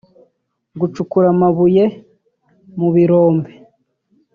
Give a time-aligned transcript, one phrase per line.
[0.79, 1.85] gucukura amabuye
[2.79, 3.51] mu birombe